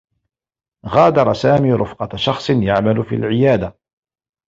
[0.85, 3.77] غادر سامي رفقة شخص يعمل في العيادة.